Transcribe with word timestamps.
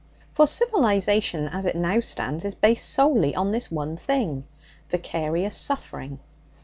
For 0.33 0.47
civilization 0.47 1.47
as 1.47 1.67
it 1.67 1.75
now 1.75 1.99
stands 1.99 2.43
is 2.43 2.55
based 2.55 2.89
solely 2.89 3.35
on 3.35 3.51
this 3.51 3.69
one 3.69 3.97
thing 3.97 4.47
vicarious 4.89 5.55
suffering. 5.55 6.17